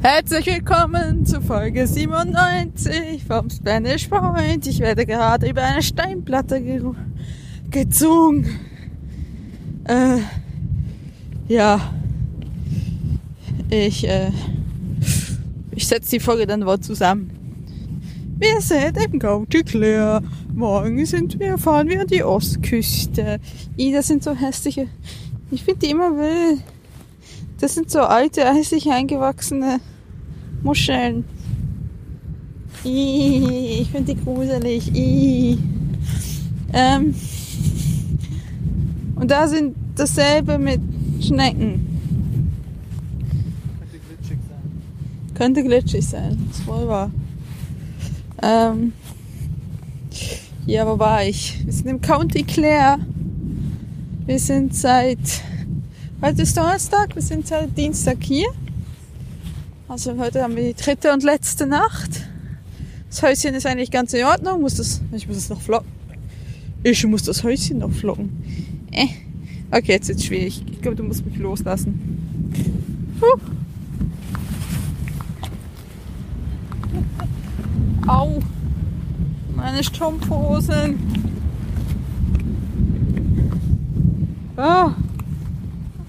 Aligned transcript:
Herzlich 0.00 0.46
willkommen 0.46 1.26
zu 1.26 1.42
Folge 1.42 1.84
97 1.84 3.24
vom 3.26 3.50
Spanish 3.50 4.06
Point. 4.06 4.64
Ich 4.68 4.78
werde 4.78 5.04
gerade 5.04 5.50
über 5.50 5.62
eine 5.62 5.82
Steinplatte 5.82 6.62
ge 6.62 6.80
gezogen. 7.68 8.46
Äh, 9.84 10.18
ja, 11.48 11.80
ich, 13.70 14.06
äh, 14.06 14.30
ich 15.72 15.88
setze 15.88 16.10
die 16.12 16.20
Folge 16.20 16.46
dann 16.46 16.64
wohl 16.64 16.78
zusammen. 16.78 17.32
Wir 18.38 18.60
sind 18.60 19.04
im 19.04 19.18
County 19.18 19.64
Clare. 19.64 20.22
Morgen 20.54 21.04
sind 21.06 21.40
wir, 21.40 21.58
fahren 21.58 21.88
wir 21.88 22.02
an 22.02 22.06
die 22.06 22.22
Ostküste. 22.22 23.40
I, 23.76 23.92
das 23.92 24.06
sind 24.06 24.22
so 24.22 24.32
hässliche, 24.32 24.86
ich 25.50 25.64
finde 25.64 25.80
die 25.80 25.90
immer 25.90 26.16
wild. 26.16 26.62
Das 27.60 27.74
sind 27.74 27.90
so 27.90 28.00
alte, 28.00 28.44
hässlich 28.54 28.88
eingewachsene 28.90 29.80
Muscheln. 30.62 31.24
Ich 32.84 33.88
finde 33.90 34.14
die 34.14 34.20
gruselig. 34.22 34.92
Ähm. 36.72 37.14
Und 39.16 39.30
da 39.30 39.48
sind 39.48 39.74
dasselbe 39.96 40.58
mit 40.58 40.80
Schnecken. 41.20 41.84
Könnte 43.74 43.98
glitschig 43.98 44.38
sein. 44.48 45.34
Könnte 45.34 45.64
glitschig 45.64 46.06
sein. 46.06 46.48
Ist 46.52 46.66
wohl 46.66 46.86
wahr. 46.86 47.10
Ähm. 48.40 48.92
Ja, 50.66 50.86
wo 50.86 50.98
war 50.98 51.24
ich? 51.24 51.64
Wir 51.64 51.72
sind 51.72 51.88
im 51.88 52.00
County 52.00 52.44
Clare. 52.44 52.98
Wir 54.26 54.38
sind 54.38 54.76
seit 54.76 55.18
Heute 56.20 56.42
ist 56.42 56.56
Donnerstag, 56.56 57.14
wir 57.14 57.22
sind 57.22 57.46
seit 57.46 57.78
Dienstag 57.78 58.16
hier. 58.20 58.48
Also 59.86 60.18
heute 60.18 60.42
haben 60.42 60.56
wir 60.56 60.64
die 60.64 60.74
dritte 60.74 61.12
und 61.12 61.22
letzte 61.22 61.64
Nacht. 61.64 62.26
Das 63.08 63.22
Häuschen 63.22 63.54
ist 63.54 63.66
eigentlich 63.66 63.92
ganz 63.92 64.12
in 64.14 64.24
Ordnung. 64.24 64.62
Muss 64.62 64.74
das, 64.74 65.00
ich 65.12 65.28
muss 65.28 65.36
es 65.36 65.48
noch 65.48 65.60
flocken. 65.60 65.86
Ich 66.82 67.06
muss 67.06 67.22
das 67.22 67.44
Häuschen 67.44 67.78
noch 67.78 67.92
flocken. 67.92 68.30
Äh. 68.90 69.06
Okay, 69.70 69.92
jetzt 69.92 70.10
ist 70.10 70.18
es 70.18 70.24
schwierig. 70.24 70.64
Ich 70.68 70.82
glaube, 70.82 70.96
du 70.96 71.04
musst 71.04 71.24
mich 71.24 71.36
loslassen. 71.36 72.18
Huh. 73.20 73.40
Au. 78.08 78.40
Meine 79.54 79.84
Strumpfhosen. 79.84 80.98
Ah. 84.56 84.94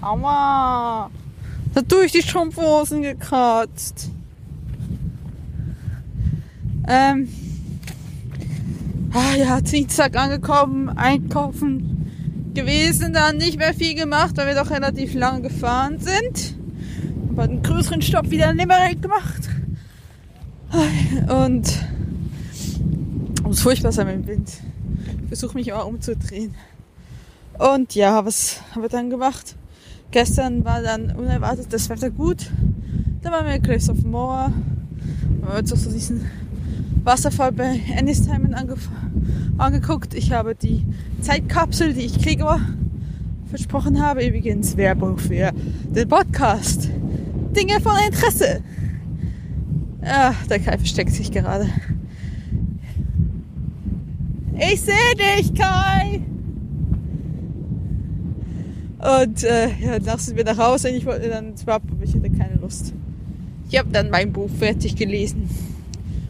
Aua! 0.00 1.10
Da 1.74 1.82
durch 1.82 2.12
die 2.12 2.22
Strumpfhosen 2.22 3.02
gekratzt. 3.02 4.10
Ähm. 6.88 7.28
Ah 9.12 9.34
ja, 9.36 9.60
Dienstag 9.60 10.16
angekommen, 10.16 10.88
einkaufen 10.88 11.90
gewesen, 12.54 13.12
dann 13.12 13.36
nicht 13.36 13.58
mehr 13.58 13.74
viel 13.74 13.94
gemacht, 13.94 14.36
weil 14.36 14.48
wir 14.48 14.54
doch 14.54 14.70
relativ 14.70 15.14
lange 15.14 15.42
gefahren 15.42 15.98
sind. 15.98 16.54
Aber 17.30 17.42
einen 17.42 17.62
größeren 17.62 18.02
Stopp 18.02 18.30
wieder 18.30 18.50
in 18.50 18.56
Limerick 18.56 19.02
gemacht. 19.02 19.48
Und 21.28 21.84
muss 23.42 23.62
furchtbar 23.62 23.92
sein 23.92 24.06
dem 24.06 24.26
Wind. 24.26 24.50
Ich 25.22 25.28
versuche 25.28 25.54
mich 25.54 25.68
immer 25.68 25.86
umzudrehen. 25.86 26.54
Und 27.58 27.94
ja, 27.94 28.24
was 28.24 28.60
haben 28.72 28.82
wir 28.82 28.88
dann 28.88 29.10
gemacht? 29.10 29.56
Gestern 30.10 30.64
war 30.64 30.82
dann 30.82 31.12
unerwartet 31.12 31.72
das 31.72 31.88
Wetter 31.88 32.10
gut. 32.10 32.50
Da 33.22 33.30
waren 33.30 33.46
wir 33.46 33.54
in 33.54 33.62
Cliffs 33.62 33.88
of 33.88 34.02
Moher. 34.04 34.52
Wir 35.40 35.48
haben 35.48 35.58
uns 35.58 35.72
auch 35.72 35.76
so 35.76 35.90
diesen 35.90 36.24
Wasserfall 37.04 37.52
bei 37.52 37.80
Ennistimon 37.96 38.54
angeguckt. 39.58 40.14
Ich 40.14 40.32
habe 40.32 40.54
die 40.54 40.84
Zeitkapsel, 41.20 41.94
die 41.94 42.06
ich 42.06 42.20
Gregor 42.20 42.60
versprochen 43.48 44.00
habe, 44.02 44.26
übrigens 44.26 44.76
Werbung 44.76 45.16
für 45.18 45.52
den 45.94 46.08
Podcast. 46.08 46.88
Dinge 47.54 47.80
von 47.80 47.96
Interesse. 48.04 48.62
Ja, 50.02 50.34
der 50.48 50.58
Kai 50.60 50.78
versteckt 50.78 51.12
sich 51.12 51.30
gerade. 51.30 51.68
Ich 54.58 54.80
sehe 54.80 55.14
dich, 55.16 55.54
Kai! 55.54 56.22
Und 59.00 59.44
äh, 59.44 59.68
ja, 59.80 59.98
danach 59.98 60.18
sind 60.18 60.36
wir 60.36 60.44
nach 60.44 60.58
Hause 60.58 60.90
und 60.90 60.94
ich 60.94 61.06
wollte 61.06 61.28
dann 61.28 61.56
zwar, 61.56 61.76
aber 61.76 62.04
ich 62.04 62.14
hatte 62.14 62.30
keine 62.30 62.56
Lust. 62.60 62.92
Ich 63.70 63.78
habe 63.78 63.88
dann 63.90 64.10
mein 64.10 64.32
Buch 64.32 64.50
fertig 64.58 64.96
gelesen. 64.96 65.48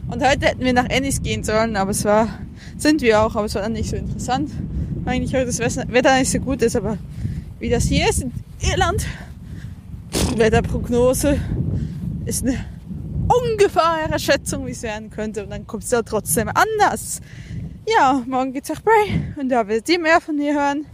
Und 0.09 0.25
heute 0.25 0.47
hätten 0.47 0.63
wir 0.63 0.73
nach 0.73 0.89
Ennis 0.89 1.21
gehen 1.21 1.43
sollen, 1.43 1.75
aber 1.75 1.91
es 1.91 2.05
war, 2.05 2.27
sind 2.77 3.01
wir 3.01 3.21
auch, 3.21 3.35
aber 3.35 3.45
es 3.45 3.55
war 3.55 3.61
dann 3.61 3.73
nicht 3.73 3.89
so 3.89 3.95
interessant. 3.95 4.51
Eigentlich 5.05 5.33
heute 5.33 5.47
das 5.47 5.59
Wetter 5.59 6.17
nicht 6.17 6.31
so 6.31 6.39
gut 6.39 6.61
ist, 6.61 6.75
aber 6.75 6.97
wie 7.59 7.69
das 7.69 7.85
hier 7.85 8.09
ist 8.09 8.21
in 8.21 8.31
Irland, 8.71 9.05
Wetterprognose 10.35 11.39
ist 12.25 12.45
eine 12.45 12.57
ungefähre 13.27 14.17
Schätzung, 14.17 14.65
wie 14.65 14.71
es 14.71 14.83
werden 14.83 15.09
könnte. 15.09 15.43
Und 15.43 15.49
dann 15.49 15.67
kommt 15.67 15.83
es 15.83 15.89
da 15.89 16.01
trotzdem 16.03 16.49
anders. 16.49 17.21
Ja, 17.87 18.23
morgen 18.27 18.53
geht's 18.53 18.69
nach 18.69 18.81
Bray 18.81 19.21
und 19.37 19.49
da 19.49 19.67
werdet 19.67 19.89
ihr 19.89 19.99
mehr 19.99 20.21
von 20.21 20.37
mir 20.37 20.53
hören. 20.53 20.85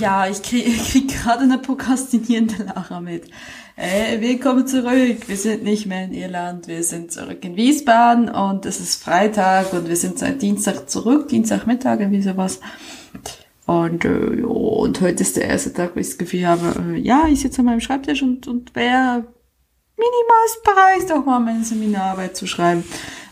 Ja, 0.00 0.26
ich 0.26 0.42
kriege 0.42 0.70
krieg 0.90 1.08
gerade 1.08 1.44
eine 1.44 1.58
prokrastinierende 1.58 2.64
Lara 2.64 3.00
mit. 3.00 3.30
Äh, 3.76 4.20
willkommen 4.20 4.66
zurück. 4.66 5.28
Wir 5.28 5.36
sind 5.36 5.62
nicht 5.62 5.86
mehr 5.86 6.04
in 6.04 6.14
Irland, 6.14 6.66
wir 6.66 6.82
sind 6.82 7.12
zurück 7.12 7.44
in 7.44 7.56
Wiesbaden 7.56 8.28
und 8.28 8.66
es 8.66 8.80
ist 8.80 9.02
Freitag 9.02 9.72
und 9.72 9.88
wir 9.88 9.96
sind 9.96 10.18
seit 10.18 10.42
Dienstag 10.42 10.90
zurück, 10.90 11.28
Dienstagmittag, 11.28 12.00
irgendwie 12.00 12.22
sowas. 12.22 12.60
Und, 13.66 14.04
äh, 14.04 14.40
ja, 14.40 14.46
und 14.46 15.00
heute 15.00 15.22
ist 15.22 15.36
der 15.36 15.48
erste 15.48 15.72
Tag, 15.72 15.94
wo 15.94 16.00
ich 16.00 16.08
das 16.08 16.18
Gefühl 16.18 16.46
habe, 16.46 16.94
äh, 16.94 16.98
ja, 16.98 17.26
ich 17.28 17.40
sitze 17.40 17.60
an 17.60 17.66
meinem 17.66 17.80
Schreibtisch 17.80 18.22
und, 18.22 18.48
und 18.48 18.74
wäre 18.74 19.24
minimal 19.96 20.46
bereit, 20.64 21.12
auch 21.12 21.24
mal 21.24 21.40
meine 21.40 21.64
Seminararbeit 21.64 22.36
zu 22.36 22.46
schreiben. 22.46 22.84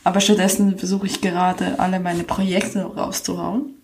Aber 0.05 0.21
stattdessen 0.21 0.79
versuche 0.79 1.07
ich 1.07 1.21
gerade 1.21 1.79
alle 1.79 1.99
meine 1.99 2.25
Projekte 2.25 2.83
rauszuhauen. 2.85 3.77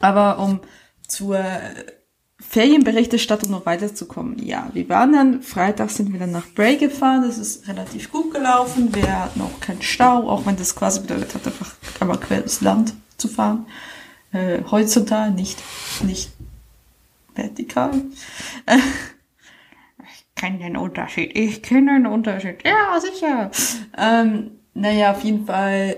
Aber 0.00 0.38
um 0.38 0.60
zur 1.08 1.44
Ferienberichterstattung 2.40 3.50
noch 3.50 3.66
weiterzukommen. 3.66 4.38
Ja, 4.44 4.70
wir 4.72 4.88
waren 4.88 5.12
dann, 5.12 5.42
Freitag 5.42 5.90
sind 5.90 6.12
wir 6.12 6.20
dann 6.20 6.30
nach 6.30 6.46
Bray 6.54 6.76
gefahren, 6.76 7.22
das 7.22 7.36
ist 7.36 7.66
relativ 7.66 8.12
gut 8.12 8.32
gelaufen, 8.32 8.94
wir 8.94 9.24
hatten 9.24 9.40
auch 9.40 9.60
keinen 9.60 9.82
Stau, 9.82 10.28
auch 10.28 10.46
wenn 10.46 10.56
das 10.56 10.76
quasi 10.76 11.00
bedeutet 11.00 11.34
hat, 11.34 11.46
einfach 11.46 11.74
einmal 11.98 12.18
quer 12.18 12.38
durchs 12.38 12.60
Land 12.60 12.94
zu 13.16 13.26
fahren. 13.26 13.66
Äh, 14.32 14.62
horizontal, 14.70 15.32
nicht, 15.32 15.58
nicht 16.04 16.30
vertikal. 17.34 17.90
ich 18.66 20.26
kenne 20.36 20.58
den 20.58 20.76
Unterschied, 20.76 21.36
ich 21.36 21.60
kenne 21.62 21.94
den 21.94 22.06
Unterschied, 22.06 22.64
ja, 22.64 23.00
sicher. 23.00 23.50
Ähm, 23.96 24.52
naja, 24.74 25.10
auf 25.10 25.24
jeden 25.24 25.44
Fall 25.44 25.96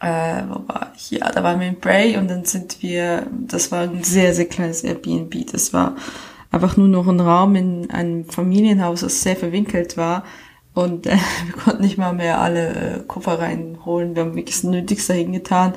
äh, 0.00 0.42
wo 0.48 0.68
war 0.68 0.92
ich? 0.96 1.10
Ja, 1.10 1.30
da 1.30 1.42
waren 1.42 1.60
wir 1.60 1.68
in 1.68 1.80
Bray 1.80 2.16
und 2.16 2.28
dann 2.28 2.44
sind 2.44 2.82
wir, 2.82 3.26
das 3.32 3.72
war 3.72 3.82
ein 3.82 4.04
sehr, 4.04 4.34
sehr 4.34 4.46
kleines 4.46 4.84
Airbnb. 4.84 5.50
Das 5.50 5.72
war 5.72 5.96
einfach 6.50 6.76
nur 6.76 6.88
noch 6.88 7.08
ein 7.08 7.20
Raum 7.20 7.56
in 7.56 7.90
einem 7.90 8.24
Familienhaus, 8.24 9.00
das 9.00 9.22
sehr 9.22 9.36
verwinkelt 9.36 9.96
war. 9.96 10.24
Und 10.74 11.06
äh, 11.06 11.16
wir 11.46 11.54
konnten 11.54 11.82
nicht 11.82 11.98
mal 11.98 12.12
mehr 12.12 12.40
alle 12.40 12.68
äh, 12.68 13.02
Koffer 13.06 13.40
reinholen. 13.40 14.14
Wir 14.14 14.22
haben 14.24 14.36
wirklich 14.36 14.56
das 14.56 14.64
Nötigste 14.64 15.14
hingetan. 15.14 15.74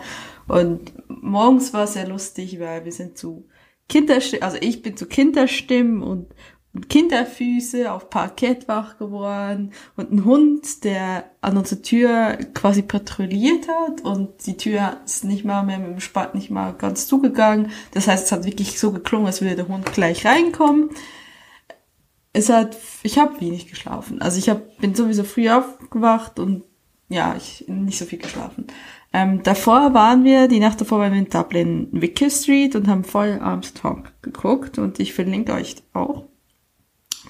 Und 0.48 0.92
morgens 1.08 1.74
war 1.74 1.86
es 1.86 1.94
sehr 1.94 2.08
lustig, 2.08 2.60
weil 2.60 2.86
wir 2.86 2.92
sind 2.92 3.18
zu 3.18 3.48
Kinderstimmen, 3.90 4.44
also 4.44 4.58
ich 4.62 4.82
bin 4.82 4.96
zu 4.96 5.06
Kinderstimmen 5.06 6.02
und 6.02 6.28
Kinderfüße 6.74 7.92
auf 7.92 8.10
Parkett 8.10 8.68
wach 8.70 8.98
geworden 8.98 9.74
und 9.98 10.12
ein 10.12 10.24
Hund, 10.24 10.86
der 10.86 11.26
an 11.42 11.58
unserer 11.58 11.82
Tür 11.82 12.38
quasi 12.54 12.82
patrouilliert 12.82 13.68
hat 13.68 14.02
und 14.02 14.46
die 14.46 14.56
Tür 14.56 14.98
ist 15.06 15.26
nicht 15.26 15.44
mal 15.44 15.64
mehr 15.64 15.80
mit 15.80 15.90
dem 15.90 16.00
Spalt 16.00 16.34
nicht 16.34 16.50
mal 16.50 16.72
ganz 16.72 17.08
zugegangen. 17.08 17.72
Das 17.92 18.08
heißt, 18.08 18.26
es 18.26 18.32
hat 18.32 18.46
wirklich 18.46 18.80
so 18.80 18.92
geklungen, 18.92 19.28
als 19.28 19.42
würde 19.42 19.58
der 19.58 19.68
Hund 19.68 19.92
gleich 19.92 20.26
reinkommen. 20.26 20.92
Es 22.32 22.50
hat, 22.50 22.78
ich 23.04 23.20
habe 23.20 23.42
wenig 23.42 23.68
geschlafen. 23.68 24.22
Also 24.22 24.38
ich 24.38 24.48
hab, 24.48 24.78
bin 24.78 24.96
sowieso 24.96 25.26
früh 25.26 25.50
aufgewacht 25.50 26.40
und 26.40 26.64
ja, 27.10 27.36
ich 27.36 27.66
nicht 27.68 28.00
so 28.00 28.06
viel 28.06 28.20
geschlafen. 28.20 28.68
Ähm, 29.12 29.44
davor 29.44 29.94
waren 29.94 30.24
wir, 30.24 30.48
die 30.48 30.62
Nacht 30.62 30.80
davor 30.80 31.00
waren 31.00 31.12
wir 31.12 31.20
in 31.20 31.30
Dublin, 31.30 31.90
Wicker 31.92 32.30
Street 32.30 32.78
und 32.78 32.88
haben 32.88 33.04
voll 33.04 33.40
Armstrong 33.42 34.08
geguckt 34.22 34.78
und 34.78 35.02
ich 35.02 35.14
verlinke 35.14 35.52
euch 35.52 35.76
auch 35.92 36.31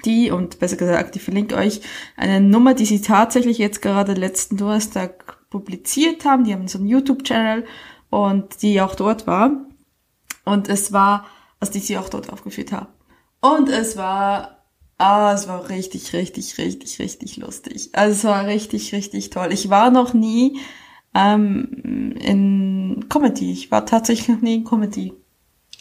die 0.06 0.32
und 0.32 0.60
besser 0.60 0.78
gesagt, 0.78 1.16
ich 1.16 1.22
verlinke 1.24 1.56
euch 1.56 1.82
eine 2.18 2.42
Nummer, 2.42 2.74
die 2.74 2.86
sie 2.86 3.02
tatsächlich 3.02 3.58
jetzt 3.58 3.82
gerade 3.82 4.14
letzten 4.14 4.58
Donnerstag 4.58 5.50
publiziert 5.50 6.26
haben. 6.26 6.44
Die 6.44 6.54
haben 6.54 6.68
so 6.68 6.78
einen 6.78 6.88
YouTube-Channel 6.88 7.66
und 8.10 8.62
die 8.62 8.82
auch 8.82 8.96
dort 8.96 9.28
war. 9.28 9.52
Und 10.46 10.70
es 10.70 10.92
war 10.92 11.26
also 11.62 11.72
die 11.72 11.80
sie 11.80 11.98
auch 11.98 12.10
dort 12.10 12.34
aufgeführt 12.34 12.74
haben. 12.74 12.88
Und 13.40 13.70
es 13.70 13.96
war, 13.96 14.66
ah, 14.98 15.32
es 15.34 15.48
war 15.48 15.70
richtig, 15.70 16.12
richtig, 16.12 16.58
richtig, 16.58 17.00
richtig 17.00 17.38
lustig. 17.38 17.92
Also 17.94 18.14
es 18.14 18.24
war 18.26 18.46
richtig, 18.46 18.94
richtig 18.94 19.30
toll. 19.30 19.54
Ich 19.54 19.70
war 19.70 19.92
noch 19.92 20.14
nie 20.14 20.60
ähm, 21.14 22.16
in 22.20 23.06
Comedy. 23.08 23.52
Ich 23.52 23.72
war 23.72 23.86
tatsächlich 23.86 24.28
noch 24.28 24.42
nie 24.42 24.56
in 24.56 24.64
Comedy. 24.64 25.14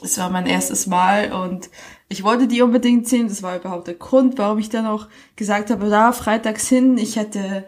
Es 0.02 0.18
war 0.18 0.30
mein 0.30 0.46
erstes 0.46 0.86
Mal 0.86 1.32
und 1.32 1.70
ich 2.08 2.24
wollte 2.24 2.48
die 2.48 2.62
unbedingt 2.62 3.08
sehen. 3.08 3.28
Das 3.28 3.42
war 3.42 3.56
überhaupt 3.56 3.86
der 3.86 3.94
Grund, 3.94 4.38
warum 4.38 4.58
ich 4.58 4.68
dann 4.68 4.86
auch 4.86 5.08
gesagt 5.36 5.70
habe, 5.70 5.88
da 5.88 6.12
freitags 6.12 6.68
hin. 6.68 6.98
Ich 6.98 7.16
hätte, 7.16 7.64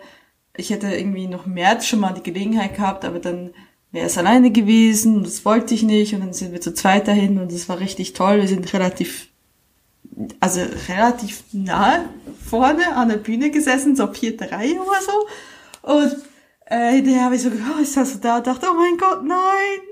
ich 0.56 0.70
hätte 0.70 0.94
irgendwie 0.94 1.28
noch 1.28 1.46
im 1.46 1.54
März 1.54 1.86
schon 1.86 2.00
mal 2.00 2.12
die 2.14 2.22
Gelegenheit 2.22 2.74
gehabt, 2.74 3.04
aber 3.04 3.18
dann 3.18 3.50
wäre 3.92 4.06
es 4.06 4.18
alleine 4.18 4.50
gewesen. 4.50 5.22
Das 5.22 5.44
wollte 5.44 5.74
ich 5.74 5.82
nicht. 5.82 6.14
Und 6.14 6.20
dann 6.20 6.32
sind 6.32 6.52
wir 6.52 6.60
zu 6.60 6.74
zweit 6.74 7.06
dahin 7.06 7.38
und 7.38 7.52
es 7.52 7.68
war 7.68 7.78
richtig 7.78 8.14
toll. 8.14 8.40
Wir 8.40 8.48
sind 8.48 8.72
relativ, 8.72 9.28
also 10.40 10.60
relativ 10.88 11.44
nahe 11.52 12.08
vorne 12.44 12.96
an 12.96 13.08
der 13.10 13.18
Bühne 13.18 13.50
gesessen, 13.50 13.94
so 13.94 14.06
vierte 14.12 14.50
Reihe 14.50 14.80
oder 14.80 15.00
so. 15.02 15.92
Und 15.94 16.16
äh, 16.66 16.92
hinterher 16.94 17.24
habe 17.26 17.36
ich 17.36 17.42
so, 17.42 17.50
oh, 17.50 17.80
ist 17.80 17.96
das 17.96 18.14
so 18.14 18.18
da? 18.18 18.38
Und 18.38 18.46
dachte, 18.46 18.66
oh 18.70 18.74
mein 18.74 18.96
Gott, 18.96 19.22
nein! 19.24 19.91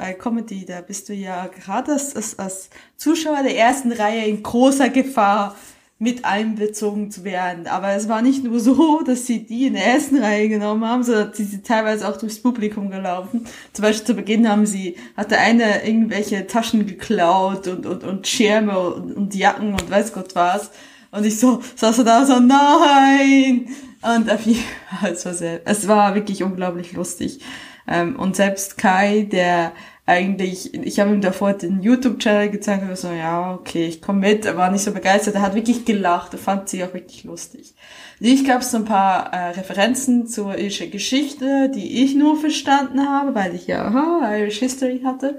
Weil 0.00 0.14
Comedy, 0.14 0.64
da 0.64 0.80
bist 0.80 1.10
du 1.10 1.12
ja 1.12 1.46
gerade 1.48 1.92
als, 1.92 2.38
als, 2.38 2.70
Zuschauer 2.96 3.42
der 3.42 3.56
ersten 3.56 3.92
Reihe 3.92 4.24
in 4.26 4.42
großer 4.42 4.88
Gefahr, 4.88 5.56
mit 5.98 6.24
einbezogen 6.24 7.10
zu 7.10 7.24
werden. 7.24 7.66
Aber 7.66 7.90
es 7.90 8.08
war 8.08 8.22
nicht 8.22 8.42
nur 8.42 8.58
so, 8.58 9.02
dass 9.06 9.26
sie 9.26 9.44
die 9.44 9.66
in 9.66 9.74
der 9.74 9.84
ersten 9.84 10.16
Reihe 10.16 10.48
genommen 10.48 10.86
haben, 10.86 11.02
sondern 11.02 11.34
sie 11.34 11.44
sind 11.44 11.66
teilweise 11.66 12.08
auch 12.08 12.16
durchs 12.16 12.40
Publikum 12.40 12.90
gelaufen. 12.90 13.46
Zum 13.74 13.82
Beispiel 13.82 14.06
zu 14.06 14.14
Beginn 14.14 14.48
haben 14.48 14.64
sie, 14.64 14.96
hatte 15.18 15.36
eine 15.36 15.86
irgendwelche 15.86 16.46
Taschen 16.46 16.86
geklaut 16.86 17.68
und, 17.68 17.84
und, 17.84 18.02
und 18.02 18.26
Schirme 18.26 18.78
und, 18.78 19.14
und 19.14 19.34
Jacken 19.34 19.72
und 19.72 19.90
weiß 19.90 20.14
Gott 20.14 20.34
was. 20.34 20.70
Und 21.10 21.26
ich 21.26 21.38
so, 21.38 21.60
saß 21.76 21.96
so 21.96 22.04
da 22.04 22.24
so, 22.24 22.40
nein! 22.40 23.68
Und 24.00 24.30
auf 24.30 24.46
jeden 24.46 24.64
Fall, 24.98 25.12
es 25.12 25.26
war 25.26 25.34
sehr, 25.34 25.60
es 25.66 25.86
war 25.86 26.14
wirklich 26.14 26.42
unglaublich 26.42 26.94
lustig. 26.94 27.40
Ähm, 27.90 28.16
und 28.16 28.36
selbst 28.36 28.78
Kai, 28.78 29.28
der 29.30 29.72
eigentlich, 30.06 30.74
ich 30.74 30.98
habe 30.98 31.10
ihm 31.10 31.20
davor 31.20 31.52
den 31.52 31.82
YouTube-Channel 31.82 32.50
gezeigt 32.50 32.82
und 32.82 32.96
so, 32.96 33.10
ja, 33.10 33.54
okay, 33.54 33.86
ich 33.86 34.00
komme 34.00 34.20
mit, 34.20 34.44
er 34.44 34.56
war 34.56 34.70
nicht 34.70 34.82
so 34.82 34.92
begeistert, 34.92 35.36
er 35.36 35.42
hat 35.42 35.54
wirklich 35.54 35.84
gelacht, 35.84 36.32
er 36.32 36.38
fand 36.38 36.68
sie 36.68 36.82
auch 36.82 36.94
wirklich 36.94 37.24
lustig. 37.24 37.74
Ich 38.18 38.44
gab 38.44 38.62
so 38.62 38.78
ein 38.78 38.84
paar 38.84 39.32
äh, 39.32 39.50
Referenzen 39.50 40.26
zur 40.26 40.56
irischen 40.56 40.90
Geschichte, 40.90 41.70
die 41.74 42.04
ich 42.04 42.14
nur 42.14 42.36
verstanden 42.38 43.08
habe, 43.08 43.34
weil 43.34 43.54
ich 43.54 43.66
ja 43.66 43.84
aha, 43.84 44.36
Irish 44.36 44.58
History 44.58 45.00
hatte. 45.04 45.38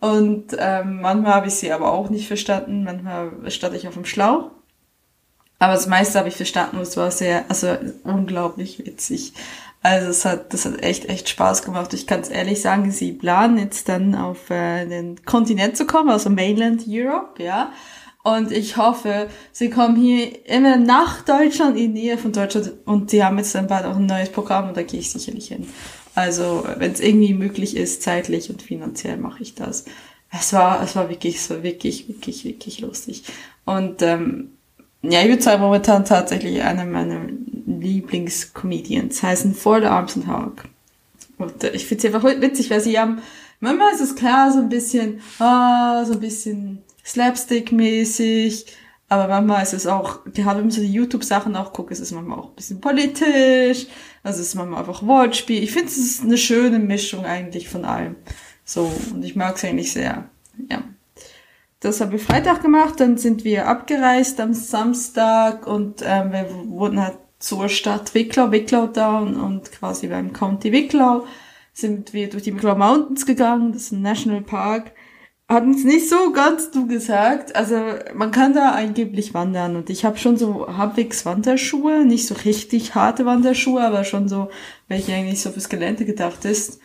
Und 0.00 0.56
ähm, 0.58 1.00
manchmal 1.00 1.34
habe 1.34 1.48
ich 1.48 1.54
sie 1.54 1.72
aber 1.72 1.92
auch 1.92 2.08
nicht 2.10 2.28
verstanden, 2.28 2.84
manchmal 2.84 3.32
stand 3.50 3.74
ich 3.74 3.88
auf 3.88 3.94
dem 3.94 4.04
Schlauch. 4.04 4.50
Aber 5.58 5.74
das 5.74 5.86
meiste 5.86 6.18
habe 6.18 6.28
ich 6.28 6.36
verstanden 6.36 6.76
und 6.76 6.82
es 6.82 6.96
war 6.96 7.10
sehr, 7.10 7.44
also 7.48 7.76
unglaublich 8.04 8.78
witzig. 8.78 9.34
Also 9.82 10.08
es 10.08 10.24
hat, 10.26 10.52
das 10.52 10.66
hat 10.66 10.82
echt, 10.82 11.06
echt 11.08 11.28
Spaß 11.28 11.62
gemacht. 11.62 11.94
Ich 11.94 12.06
kann 12.06 12.20
es 12.20 12.28
ehrlich 12.28 12.60
sagen, 12.60 12.90
sie 12.90 13.12
planen 13.12 13.56
jetzt 13.58 13.88
dann 13.88 14.14
auf 14.14 14.50
äh, 14.50 14.86
den 14.86 15.24
Kontinent 15.24 15.76
zu 15.76 15.86
kommen, 15.86 16.10
also 16.10 16.28
Mainland 16.28 16.84
Europe, 16.86 17.42
ja. 17.42 17.72
Und 18.22 18.52
ich 18.52 18.76
hoffe, 18.76 19.28
sie 19.50 19.70
kommen 19.70 19.96
hier 19.96 20.46
immer 20.46 20.76
nach 20.76 21.22
Deutschland, 21.22 21.78
in 21.78 21.94
die 21.94 22.00
Nähe 22.02 22.18
von 22.18 22.32
Deutschland. 22.32 22.72
Und 22.84 23.12
die 23.12 23.24
haben 23.24 23.38
jetzt 23.38 23.54
dann 23.54 23.66
bald 23.66 23.86
auch 23.86 23.96
ein 23.96 24.04
neues 24.04 24.28
Programm 24.28 24.68
und 24.68 24.76
da 24.76 24.82
gehe 24.82 25.00
ich 25.00 25.10
sicherlich 25.10 25.48
hin. 25.48 25.66
Also, 26.14 26.66
wenn 26.76 26.92
es 26.92 27.00
irgendwie 27.00 27.32
möglich 27.32 27.74
ist, 27.76 28.02
zeitlich 28.02 28.50
und 28.50 28.62
finanziell 28.62 29.16
mache 29.16 29.42
ich 29.42 29.54
das. 29.54 29.86
Es 30.30 30.52
war, 30.52 30.82
es 30.82 30.94
war 30.96 31.08
wirklich, 31.08 31.36
es 31.36 31.48
war 31.48 31.62
wirklich, 31.62 32.08
wirklich, 32.08 32.44
wirklich 32.44 32.80
lustig. 32.80 33.24
Und 33.64 34.02
ähm, 34.02 34.50
ja, 35.02 35.22
ich 35.22 35.28
würde 35.28 35.42
sagen, 35.42 35.62
momentan 35.62 36.04
tatsächlich 36.04 36.62
einer 36.62 36.84
meiner 36.84 37.20
Lieblingscomedians. 37.78 39.22
Heißen 39.22 39.54
For 39.54 39.80
the 39.80 39.86
Arms 39.86 40.16
and 40.16 40.26
Hawk. 40.26 40.64
Und 41.38 41.62
äh, 41.64 41.70
ich 41.70 41.86
finde 41.86 42.02
sie 42.02 42.08
einfach 42.08 42.24
witzig, 42.24 42.70
weil 42.70 42.80
sie 42.80 42.98
haben, 42.98 43.20
manchmal 43.60 43.92
ist 43.92 44.00
es 44.00 44.14
klar, 44.14 44.50
so 44.52 44.58
ein 44.58 44.68
bisschen, 44.68 45.20
ah, 45.38 46.04
so 46.04 46.14
ein 46.14 46.20
bisschen 46.20 46.82
Slapstick-mäßig, 47.04 48.66
aber 49.08 49.26
manchmal 49.26 49.62
ist 49.62 49.72
es 49.72 49.86
auch, 49.86 50.24
gerade 50.24 50.58
wenn 50.58 50.66
man 50.66 50.70
so 50.70 50.80
die 50.80 50.92
YouTube-Sachen 50.92 51.56
auch 51.56 51.72
guckt, 51.72 51.90
ist 51.90 52.00
es 52.00 52.12
manchmal 52.12 52.38
auch 52.38 52.50
ein 52.50 52.54
bisschen 52.54 52.80
politisch, 52.80 53.86
also 54.22 54.40
es 54.40 54.48
ist 54.48 54.54
manchmal 54.54 54.80
einfach 54.80 55.04
Wortspiel. 55.04 55.62
Ich 55.62 55.72
finde, 55.72 55.88
es 55.88 55.98
ist 55.98 56.22
eine 56.22 56.38
schöne 56.38 56.78
Mischung 56.78 57.24
eigentlich 57.24 57.68
von 57.68 57.84
allem. 57.84 58.16
So, 58.64 58.90
und 59.12 59.24
ich 59.24 59.34
mag 59.34 59.56
es 59.56 59.64
eigentlich 59.64 59.92
sehr. 59.92 60.28
Ja. 60.70 60.82
Das 61.80 62.00
haben 62.00 62.12
wir 62.12 62.18
Freitag 62.18 62.62
gemacht, 62.62 63.00
dann 63.00 63.16
sind 63.16 63.42
wir 63.42 63.66
abgereist 63.66 64.38
am 64.38 64.52
Samstag 64.52 65.66
und 65.66 66.02
ähm, 66.04 66.30
wir 66.30 66.46
wurden 66.66 67.02
halt 67.02 67.16
zur 67.40 67.68
Stadt 67.68 68.14
Wicklau, 68.14 68.52
Wicklau 68.52 68.86
da 68.86 69.18
und, 69.18 69.72
quasi 69.72 70.06
beim 70.06 70.32
County 70.32 70.70
Wicklau 70.70 71.24
sind 71.72 72.12
wir 72.12 72.28
durch 72.28 72.44
die 72.44 72.54
Wicklau 72.54 72.76
Mountains 72.76 73.26
gegangen, 73.26 73.72
das 73.72 73.84
ist 73.84 73.92
ein 73.92 74.02
Nationalpark. 74.02 74.92
Hat 75.48 75.64
uns 75.64 75.82
nicht 75.82 76.08
so 76.08 76.30
ganz 76.30 76.70
du 76.70 76.86
gesagt, 76.86 77.56
also 77.56 77.74
man 78.14 78.30
kann 78.30 78.54
da 78.54 78.70
angeblich 78.70 79.34
wandern 79.34 79.74
und 79.74 79.90
ich 79.90 80.04
habe 80.04 80.16
schon 80.16 80.36
so 80.36 80.76
halbwegs 80.76 81.26
Wanderschuhe, 81.26 82.04
nicht 82.04 82.26
so 82.26 82.36
richtig 82.44 82.94
harte 82.94 83.26
Wanderschuhe, 83.26 83.82
aber 83.82 84.04
schon 84.04 84.28
so, 84.28 84.50
welche 84.86 85.12
eigentlich 85.12 85.40
so 85.40 85.50
fürs 85.50 85.68
Gelände 85.68 86.04
gedacht 86.04 86.44
ist. 86.44 86.78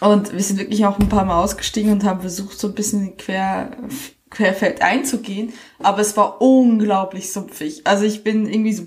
Und 0.00 0.32
wir 0.32 0.42
sind 0.42 0.58
wirklich 0.58 0.84
auch 0.84 0.98
ein 0.98 1.08
paar 1.08 1.24
Mal 1.24 1.42
ausgestiegen 1.42 1.92
und 1.92 2.04
haben 2.04 2.20
versucht, 2.20 2.58
so 2.58 2.68
ein 2.68 2.74
bisschen 2.74 3.16
quer, 3.16 3.70
querfeld 4.30 4.82
einzugehen. 4.82 5.52
Aber 5.78 6.00
es 6.00 6.16
war 6.16 6.40
unglaublich 6.40 7.32
sumpfig. 7.32 7.80
Also 7.84 8.04
ich 8.04 8.22
bin 8.22 8.46
irgendwie 8.46 8.74
so, 8.74 8.84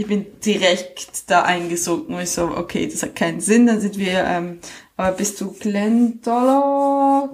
ich 0.00 0.06
bin 0.06 0.24
direkt 0.44 1.30
da 1.30 1.42
eingesunken 1.42 2.14
und 2.14 2.22
ich 2.22 2.30
so, 2.30 2.44
okay, 2.44 2.88
das 2.90 3.02
hat 3.02 3.16
keinen 3.16 3.40
Sinn. 3.40 3.66
Dann 3.66 3.82
sind 3.82 3.98
wir, 3.98 4.24
ähm, 4.24 4.58
aber 4.96 5.14
bis 5.14 5.36
zu 5.36 5.52
Glendalough, 5.52 7.28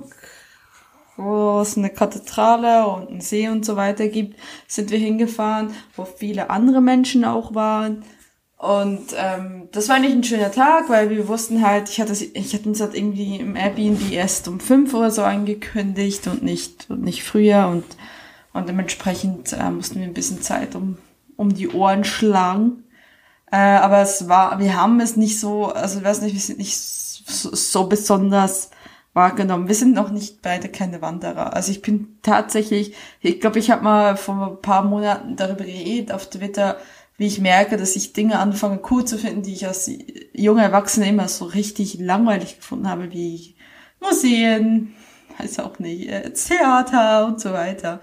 wo 1.17 1.61
es 1.61 1.77
eine 1.77 1.91
Kathedrale 1.91 2.89
und 2.89 3.09
einen 3.09 3.21
See 3.21 3.49
und 3.49 3.65
so 3.65 3.77
weiter 3.77 4.09
gibt, 4.09 4.37
sind 4.67 4.91
wir 4.91 4.99
hingefahren, 4.99 5.71
wo 5.95 6.05
viele 6.05 6.51
andere 6.51 6.81
Menschen 6.81 7.25
auch 7.25 7.55
waren. 7.55 8.03
Und 8.57 9.15
ähm, 9.17 9.69
das 9.71 9.89
war 9.89 10.01
nicht 10.01 10.13
ein 10.13 10.25
schöner 10.25 10.51
Tag, 10.51 10.89
weil 10.89 11.09
wir 11.11 11.29
wussten 11.29 11.65
halt, 11.65 11.89
ich 11.89 12.01
hatte, 12.01 12.15
ich 12.15 12.53
hatte 12.53 12.69
uns 12.69 12.81
halt 12.81 12.97
irgendwie 12.97 13.37
im 13.37 13.55
Airbnb 13.55 14.11
erst 14.11 14.49
um 14.49 14.59
fünf 14.59 14.93
oder 14.93 15.13
so 15.13 15.23
angekündigt 15.23 16.27
und 16.27 16.43
nicht 16.43 16.87
und 16.91 17.03
nicht 17.03 17.23
früher 17.23 17.69
und 17.69 17.85
und 18.53 18.67
dementsprechend 18.71 19.53
äh, 19.53 19.71
mussten 19.71 20.01
wir 20.01 20.07
ein 20.07 20.15
bisschen 20.15 20.41
Zeit 20.41 20.75
um 20.75 20.97
um 21.37 21.55
die 21.55 21.69
Ohren 21.69 22.05
schlagen. 22.05 22.85
Äh, 23.51 23.57
aber 23.57 24.01
es 24.01 24.29
war, 24.29 24.59
wir 24.59 24.81
haben 24.81 25.01
es 25.01 25.17
nicht 25.17 25.39
so, 25.39 25.67
also 25.67 25.99
ich 25.99 26.05
weiß 26.05 26.23
nicht, 26.23 26.35
wir 26.35 26.41
sind 26.41 26.59
nicht 26.59 26.79
so, 26.79 27.55
so 27.55 27.87
besonders 27.87 28.71
wahrgenommen. 29.13 29.67
Wir 29.67 29.75
sind 29.75 29.95
noch 29.95 30.11
nicht 30.11 30.43
beide 30.43 30.69
keine 30.69 31.01
Wanderer. 31.01 31.55
Also 31.55 31.73
ich 31.73 31.81
bin 31.83 32.19
tatsächlich, 32.23 32.95
ich 33.21 33.41
glaube, 33.41 33.59
ich 33.59 33.71
habe 33.71 33.83
mal 33.83 34.17
vor 34.17 34.49
ein 34.49 34.63
paar 34.63 34.85
Monaten 34.85 35.37
darüber 35.37 35.65
geredet 35.65 36.13
auf 36.13 36.29
Twitter, 36.29 36.77
wie 37.17 37.27
ich 37.27 37.41
merke, 37.41 37.79
dass 37.79 37.97
ich 37.97 38.13
Dinge 38.13 38.39
anfange 38.39 38.81
cool 38.91 39.05
zu 39.05 39.17
finden, 39.17 39.43
die 39.43 39.55
ich 39.55 39.67
als 39.67 39.91
junge 40.35 40.63
Erwachsene 40.63 41.09
immer 41.09 41.29
so 41.29 41.47
richtig 41.47 41.99
langweilig 41.99 42.57
gefunden 42.57 42.89
habe, 42.89 43.11
wie 43.11 43.55
Museen, 44.01 44.95
weiß 45.39 45.61
auch 45.61 45.79
nicht, 45.79 46.09
äh, 46.09 46.31
Theater 46.33 47.27
und 47.27 47.41
so 47.41 47.53
weiter. 47.53 48.01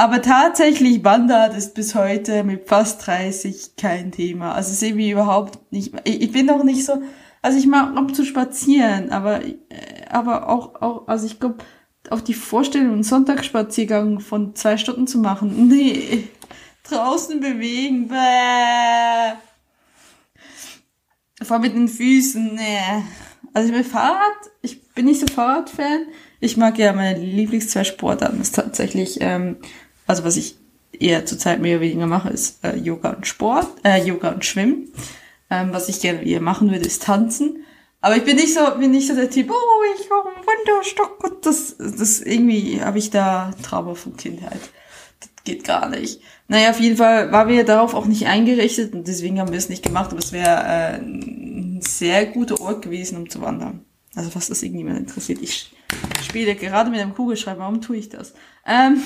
Aber 0.00 0.22
tatsächlich 0.22 1.04
Wandert 1.04 1.54
ist 1.54 1.74
bis 1.74 1.94
heute 1.94 2.42
mit 2.42 2.66
fast 2.66 3.06
30 3.06 3.76
kein 3.76 4.10
Thema. 4.12 4.54
Also 4.54 4.72
sehe 4.72 4.96
ich 4.96 5.10
überhaupt 5.10 5.70
nicht. 5.70 5.92
Ich, 6.04 6.32
bin 6.32 6.46
doch 6.46 6.64
nicht 6.64 6.86
so, 6.86 7.02
also 7.42 7.58
ich 7.58 7.66
mag 7.66 7.94
ab 7.94 8.14
zu 8.14 8.24
spazieren, 8.24 9.10
aber, 9.10 9.44
äh, 9.44 9.54
aber 10.08 10.48
auch, 10.48 10.80
auch, 10.80 11.06
also 11.06 11.26
ich 11.26 11.38
glaube, 11.38 11.58
auf 12.08 12.24
die 12.24 12.32
Vorstellung, 12.32 12.94
einen 12.94 13.02
Sonntagsspaziergang 13.02 14.20
von 14.20 14.54
zwei 14.54 14.78
Stunden 14.78 15.06
zu 15.06 15.18
machen, 15.18 15.68
nee, 15.68 16.28
draußen 16.84 17.38
bewegen, 17.38 18.08
bäh. 18.08 19.34
Vor 21.42 21.58
mit 21.58 21.74
den 21.74 21.88
Füßen, 21.88 22.54
nee. 22.54 23.04
Also 23.52 23.68
ich 23.68 23.74
bin 23.74 23.84
Fahrrad, 23.84 24.50
ich 24.62 24.94
bin 24.94 25.04
nicht 25.04 25.20
so 25.20 25.26
Fahrradfan. 25.26 26.06
Ich 26.40 26.56
mag 26.56 26.78
ja 26.78 26.94
meine 26.94 27.18
Lieblings 27.18 27.68
zwei 27.68 27.84
Sportarten. 27.84 28.40
ist 28.40 28.54
tatsächlich, 28.54 29.18
ähm, 29.20 29.58
also 30.10 30.24
was 30.24 30.36
ich 30.36 30.56
eher 30.90 31.24
zurzeit 31.24 31.60
mehr 31.60 31.76
oder 31.76 31.86
weniger 31.86 32.06
mache, 32.08 32.30
ist 32.30 32.64
äh, 32.64 32.76
Yoga 32.76 33.10
und 33.10 33.28
Sport, 33.28 33.68
äh, 33.84 34.02
Yoga 34.02 34.30
und 34.30 34.44
Schwimmen. 34.44 34.92
Ähm, 35.48 35.68
was 35.72 35.88
ich 35.88 36.00
gerne 36.00 36.24
eher 36.24 36.40
machen 36.40 36.68
würde, 36.70 36.84
ist 36.84 37.04
tanzen. 37.04 37.64
Aber 38.00 38.16
ich 38.16 38.24
bin 38.24 38.34
nicht 38.34 38.52
so, 38.52 38.60
bin 38.78 38.90
nicht 38.90 39.06
so 39.06 39.14
der 39.14 39.30
Typ, 39.30 39.50
oh, 39.50 39.82
ich 40.00 40.10
habe 40.10 40.30
einen 40.34 40.44
Wanderstock 40.44 41.22
und 41.22 41.46
das, 41.46 41.76
das 41.78 42.20
irgendwie 42.20 42.82
habe 42.82 42.98
ich 42.98 43.10
da 43.10 43.52
Trauma 43.62 43.94
von 43.94 44.16
Kindheit. 44.16 44.60
Das 45.20 45.30
geht 45.44 45.62
gar 45.62 45.88
nicht. 45.88 46.20
Naja, 46.48 46.70
auf 46.70 46.80
jeden 46.80 46.96
Fall 46.96 47.30
waren 47.30 47.48
wir 47.48 47.64
darauf 47.64 47.94
auch 47.94 48.06
nicht 48.06 48.26
eingerichtet 48.26 48.92
und 48.94 49.06
deswegen 49.06 49.38
haben 49.38 49.52
wir 49.52 49.58
es 49.58 49.68
nicht 49.68 49.84
gemacht, 49.84 50.10
aber 50.10 50.18
es 50.18 50.32
wäre 50.32 50.64
äh, 50.64 50.96
ein 50.96 51.80
sehr 51.82 52.26
guter 52.26 52.60
Ort 52.60 52.82
gewesen, 52.82 53.16
um 53.16 53.30
zu 53.30 53.40
wandern. 53.42 53.84
Also 54.16 54.34
was 54.34 54.48
das 54.48 54.64
irgendjemand 54.64 54.98
interessiert. 54.98 55.40
Ich 55.40 55.72
spiele 56.24 56.56
gerade 56.56 56.90
mit 56.90 56.98
einem 56.98 57.14
Kugelschreiber, 57.14 57.60
warum 57.60 57.80
tue 57.80 57.98
ich 57.98 58.08
das? 58.08 58.32
Ähm, 58.66 59.02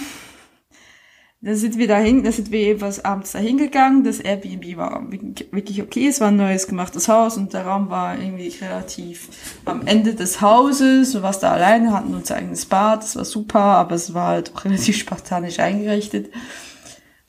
dann 1.45 1.57
sind 1.57 1.77
wir 1.77 1.87
dahin, 1.87 2.25
da 2.25 2.33
sind 2.33 2.51
wir 2.51 2.61
jedenfalls 2.61 3.05
abends 3.05 3.33
dahin 3.33 3.59
gegangen. 3.59 4.03
Das 4.03 4.19
Airbnb 4.19 4.79
war 4.79 5.05
wirklich 5.11 5.83
okay. 5.83 6.09
Es 6.09 6.19
war 6.19 6.29
ein 6.29 6.37
neues 6.37 6.67
gemachtes 6.67 7.07
Haus 7.07 7.37
und 7.37 7.53
der 7.53 7.67
Raum 7.67 7.91
war 7.91 8.19
irgendwie 8.19 8.49
relativ 8.63 9.29
am 9.67 9.87
Ende 9.87 10.15
des 10.15 10.41
Hauses. 10.41 11.13
Du 11.13 11.21
warst 11.21 11.43
da 11.43 11.53
alleine, 11.53 11.93
hatten 11.93 12.15
unser 12.15 12.37
eigenes 12.37 12.65
Bad. 12.65 13.03
Das 13.03 13.17
war 13.17 13.27
super, 13.27 13.61
aber 13.61 13.95
es 13.95 14.15
war 14.15 14.29
halt 14.29 14.55
auch 14.55 14.65
relativ 14.65 14.97
spartanisch 14.97 15.59
eingerichtet. 15.59 16.33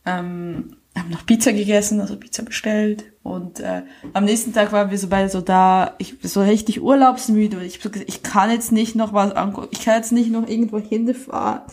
Ähm, 0.06 0.78
haben 0.98 1.10
noch 1.10 1.26
Pizza 1.26 1.52
gegessen, 1.52 2.00
also 2.00 2.16
Pizza 2.16 2.44
bestellt. 2.44 3.04
Und 3.22 3.60
äh, 3.60 3.82
am 4.14 4.24
nächsten 4.24 4.54
Tag 4.54 4.72
waren 4.72 4.92
wir 4.92 4.98
so 4.98 5.10
beide 5.10 5.28
so 5.28 5.42
da, 5.42 5.94
ich 5.98 6.20
bin 6.20 6.30
so 6.30 6.42
richtig 6.42 6.82
urlaubsmüde. 6.82 7.58
Und 7.58 7.64
ich, 7.66 7.84
ich 8.08 8.24
kann 8.24 8.50
jetzt 8.50 8.72
nicht 8.72 8.96
noch 8.96 9.12
was 9.12 9.34
angucken. 9.34 9.68
Ich 9.72 9.84
kann 9.84 9.98
jetzt 9.98 10.14
nicht 10.14 10.32
noch 10.32 10.48
irgendwo 10.48 10.80
hinfahren 10.80 11.64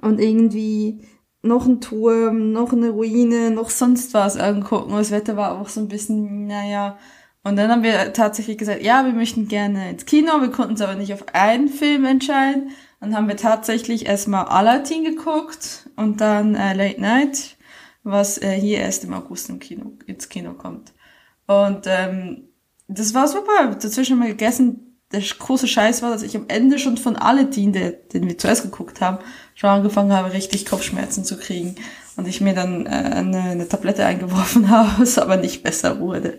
und 0.00 0.20
irgendwie 0.20 1.04
noch 1.42 1.66
ein 1.66 1.80
Turm, 1.80 2.52
noch 2.52 2.72
eine 2.72 2.90
Ruine, 2.90 3.50
noch 3.50 3.70
sonst 3.70 4.14
was 4.14 4.36
angucken. 4.36 4.92
Das 4.92 5.10
Wetter 5.10 5.36
war 5.36 5.58
auch 5.58 5.68
so 5.68 5.80
ein 5.80 5.88
bisschen, 5.88 6.46
naja. 6.46 6.98
Und 7.42 7.56
dann 7.56 7.70
haben 7.70 7.82
wir 7.82 8.12
tatsächlich 8.12 8.58
gesagt, 8.58 8.82
ja, 8.82 9.06
wir 9.06 9.14
möchten 9.14 9.48
gerne 9.48 9.90
ins 9.90 10.04
Kino. 10.04 10.40
Wir 10.40 10.50
konnten 10.50 10.72
uns 10.72 10.82
aber 10.82 10.94
nicht 10.94 11.14
auf 11.14 11.24
einen 11.32 11.68
Film 11.68 12.04
entscheiden. 12.04 12.70
Dann 13.00 13.16
haben 13.16 13.28
wir 13.28 13.36
tatsächlich 13.38 14.04
erstmal 14.06 14.44
Aladdin 14.44 15.04
geguckt 15.04 15.88
und 15.96 16.20
dann 16.20 16.54
äh, 16.54 16.74
Late 16.74 17.00
Night, 17.00 17.56
was 18.02 18.36
äh, 18.42 18.52
hier 18.60 18.78
erst 18.78 19.04
im 19.04 19.14
August 19.14 19.48
im 19.48 19.58
Kino, 19.58 19.92
ins 20.06 20.28
Kino 20.28 20.52
kommt. 20.52 20.92
Und 21.46 21.86
ähm, 21.86 22.50
das 22.88 23.14
war 23.14 23.26
super. 23.26 23.74
Dazwischen 23.80 24.16
haben 24.18 24.26
wir 24.26 24.34
gegessen, 24.34 24.89
der 25.12 25.20
große 25.20 25.66
Scheiß 25.66 26.02
war, 26.02 26.10
dass 26.10 26.22
ich 26.22 26.36
am 26.36 26.44
Ende 26.48 26.78
schon 26.78 26.96
von 26.96 27.16
Aladdin, 27.16 27.72
der, 27.72 27.90
den 27.90 28.28
wir 28.28 28.38
zuerst 28.38 28.62
geguckt 28.62 29.00
haben, 29.00 29.18
schon 29.54 29.70
angefangen 29.70 30.12
habe, 30.12 30.32
richtig 30.32 30.66
Kopfschmerzen 30.66 31.24
zu 31.24 31.36
kriegen. 31.36 31.74
Und 32.16 32.28
ich 32.28 32.40
mir 32.40 32.54
dann 32.54 32.86
äh, 32.86 32.90
eine, 32.90 33.40
eine 33.40 33.68
Tablette 33.68 34.04
eingeworfen 34.06 34.68
habe, 34.70 35.02
es 35.02 35.18
aber 35.18 35.36
nicht 35.36 35.62
besser 35.62 35.98
wurde. 36.00 36.38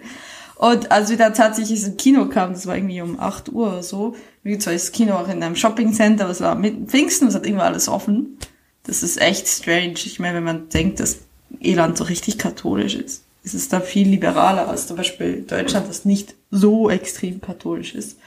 Und 0.55 0.91
als 0.91 1.09
wir 1.09 1.17
dann 1.17 1.33
tatsächlich 1.33 1.83
ins 1.83 1.97
Kino 1.97 2.27
kamen, 2.27 2.53
das 2.53 2.67
war 2.67 2.75
irgendwie 2.75 3.01
um 3.01 3.19
8 3.19 3.51
Uhr 3.51 3.67
oder 3.67 3.83
so, 3.83 4.15
wie 4.43 4.57
zwar 4.57 4.73
ist 4.73 4.89
das 4.89 4.91
Kino 4.91 5.15
auch 5.15 5.27
in 5.27 5.41
einem 5.41 5.55
Shoppingcenter, 5.55 6.29
es 6.29 6.39
war 6.39 6.55
mitten 6.55 6.87
Pfingsten, 6.87 7.27
es 7.27 7.35
hat 7.35 7.45
irgendwo 7.45 7.63
alles 7.63 7.89
offen. 7.89 8.37
Das 8.83 9.03
ist 9.03 9.19
echt 9.19 9.47
strange. 9.47 9.95
Ich 10.05 10.19
meine, 10.19 10.37
wenn 10.37 10.43
man 10.43 10.69
denkt, 10.69 10.99
dass 10.99 11.19
Irland 11.59 11.97
so 11.97 12.03
richtig 12.03 12.37
katholisch 12.37 12.95
ist, 12.95 13.23
ist 13.43 13.53
es 13.55 13.69
da 13.69 13.79
viel 13.79 14.07
liberaler 14.07 14.69
als 14.69 14.87
zum 14.87 14.97
Beispiel 14.97 15.41
Deutschland, 15.41 15.89
das 15.89 16.05
nicht 16.05 16.35
so 16.51 16.89
extrem 16.89 17.41
katholisch 17.41 17.95
ist. 17.95 18.17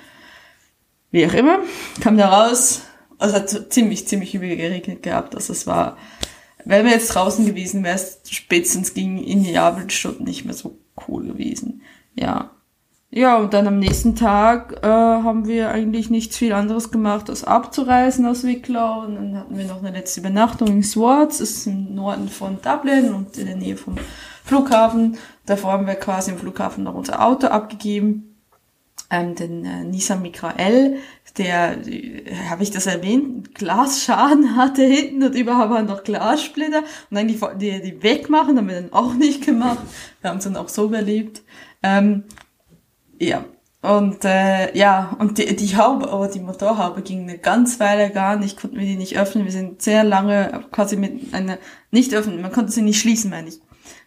Wie 1.15 1.25
auch 1.29 1.35
immer, 1.35 1.61
kam 2.01 2.17
da 2.17 2.29
raus. 2.29 2.83
Also 3.19 3.37
es 3.37 3.55
hat 3.55 3.73
ziemlich, 3.73 4.09
ziemlich 4.09 4.35
übel 4.35 4.57
geregnet 4.57 5.05
gehabt. 5.05 5.37
Also 5.37 5.53
es 5.53 5.65
war, 5.65 5.97
wenn 6.65 6.85
wir 6.85 6.91
jetzt 6.91 7.15
draußen 7.15 7.47
gewesen 7.47 7.85
wäre, 7.85 8.01
spätestens 8.29 8.95
ging 8.95 9.23
in 9.23 9.45
die 9.45 9.57
Abendstunden 9.57 10.25
nicht 10.25 10.45
mehr 10.45 10.55
so 10.55 10.77
cool 11.07 11.25
gewesen. 11.25 11.83
Ja. 12.17 12.51
Ja, 13.13 13.37
und 13.37 13.55
dann 13.55 13.69
am 13.69 13.79
nächsten 13.79 14.17
Tag 14.17 14.81
äh, 14.83 14.89
haben 14.89 15.47
wir 15.47 15.69
eigentlich 15.69 16.11
nichts 16.11 16.37
viel 16.37 16.53
anderes 16.53 16.91
gemacht, 16.91 17.31
als 17.31 17.45
abzureisen 17.45 18.27
aus 18.27 18.43
Wicklow. 18.43 19.05
Und 19.07 19.15
dann 19.15 19.39
hatten 19.39 19.57
wir 19.57 19.67
noch 19.67 19.85
eine 19.85 19.97
letzte 19.97 20.19
Übernachtung 20.19 20.67
in 20.67 20.83
Swartz, 20.83 21.39
das 21.39 21.51
ist 21.51 21.69
im 21.69 21.95
Norden 21.95 22.29
von 22.29 22.59
Dublin 22.61 23.15
und 23.15 23.39
in 23.39 23.47
der 23.47 23.55
Nähe 23.55 23.77
vom 23.77 23.95
Flughafen. 24.43 25.17
Davor 25.47 25.71
haben 25.75 25.87
wir 25.87 25.95
quasi 25.95 26.33
im 26.33 26.39
Flughafen 26.39 26.83
noch 26.83 26.97
unser 26.97 27.25
Auto 27.25 27.47
abgegeben 27.47 28.34
ähm, 29.15 29.35
den 29.35 29.65
äh, 29.65 29.85
Nissan 29.85 30.23
Micra 30.23 30.55
L, 30.57 30.99
der, 31.37 31.87
äh, 31.87 32.35
habe 32.49 32.63
ich 32.63 32.71
das 32.71 32.87
erwähnt, 32.87 33.55
Glasschaden 33.55 34.57
hatte 34.57 34.83
hinten 34.83 35.25
und 35.25 35.35
überhaupt 35.35 35.71
waren 35.71 35.87
noch 35.87 36.05
Glassplitter 36.05 36.83
und 37.11 37.17
eigentlich 37.17 37.41
wollten 37.41 37.59
die 37.59 37.81
die 37.81 38.03
wegmachen, 38.03 38.57
haben 38.57 38.69
wir 38.69 38.81
dann 38.81 38.93
auch 38.93 39.15
nicht 39.15 39.45
gemacht. 39.45 39.79
Wir 40.21 40.31
haben 40.31 40.39
es 40.39 40.45
dann 40.45 40.57
auch 40.57 40.69
so 40.69 40.87
überlebt. 40.87 41.43
Ähm, 41.83 42.25
ja, 43.19 43.45
und 43.83 44.25
äh, 44.25 44.77
ja, 44.77 45.15
und 45.19 45.39
die, 45.39 45.55
die 45.57 45.77
Haube, 45.77 46.11
aber 46.11 46.29
die 46.29 46.41
Motorhaube 46.41 47.03
ging 47.03 47.23
eine 47.23 47.39
ganz 47.39 47.79
Weile 47.81 48.11
gar 48.11 48.37
nicht, 48.37 48.59
konnten 48.59 48.79
wir 48.79 48.87
die 48.87 48.97
nicht 48.97 49.19
öffnen. 49.19 49.45
Wir 49.45 49.53
sind 49.53 49.83
sehr 49.83 50.05
lange 50.05 50.65
quasi 50.71 50.97
mit 50.97 51.35
einer, 51.35 51.59
nicht 51.91 52.15
öffnen, 52.15 52.41
man 52.41 52.53
konnte 52.53 52.73
sie 52.73 52.83
nicht 52.83 53.01
schließen, 53.01 53.31
meine 53.31 53.49
ich. 53.49 53.61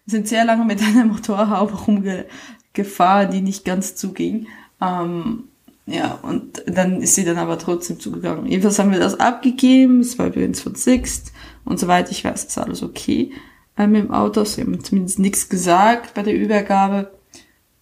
Wir 0.06 0.12
sind 0.12 0.28
sehr 0.28 0.46
lange 0.46 0.66
mit 0.66 0.82
einer 0.82 1.06
Motorhaube 1.06 1.76
rumgefahren, 1.76 3.32
die 3.32 3.42
nicht 3.42 3.66
ganz 3.66 3.96
zuging. 3.96 4.48
Ähm, 4.82 5.46
ja, 5.86 6.20
und 6.22 6.64
dann 6.68 7.02
ist 7.02 7.16
sie 7.16 7.24
dann 7.24 7.38
aber 7.38 7.58
trotzdem 7.58 8.00
zugegangen. 8.00 8.46
Jedenfalls 8.46 8.78
haben 8.78 8.92
wir 8.92 9.00
das 9.00 9.20
abgegeben, 9.20 10.02
es 10.02 10.20
war 10.20 10.28
übrigens 10.28 10.62
von 10.62 10.76
Sixt 10.76 11.32
und 11.64 11.80
soweit 11.80 12.12
ich 12.12 12.26
weiß, 12.26 12.44
ist 12.44 12.58
alles 12.58 12.84
okay 12.84 13.32
äh, 13.78 13.88
mit 13.88 14.04
dem 14.04 14.12
Auto. 14.12 14.44
Sie 14.44 14.62
haben 14.62 14.84
zumindest 14.84 15.20
nichts 15.20 15.48
gesagt 15.48 16.14
bei 16.14 16.24
der 16.24 16.36
Übergabe. 16.36 17.12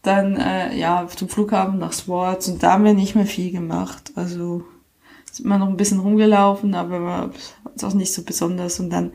Dann, 0.03 0.37
äh, 0.37 0.77
ja, 0.77 1.07
zum 1.07 1.29
Flughafen 1.29 1.79
nach 1.79 1.93
Swartz 1.93 2.47
und 2.47 2.61
da 2.61 2.73
haben 2.73 2.83
wir 2.83 2.93
nicht 2.93 3.15
mehr 3.15 3.25
viel 3.25 3.51
gemacht. 3.51 4.11
Also 4.15 4.63
sind 5.31 5.47
wir 5.47 5.57
noch 5.57 5.67
ein 5.67 5.77
bisschen 5.77 5.99
rumgelaufen, 5.99 6.75
aber 6.75 7.01
war 7.01 7.31
auch 7.81 7.93
nicht 7.95 8.13
so 8.13 8.21
besonders. 8.21 8.79
Und 8.79 8.91
dann 8.91 9.13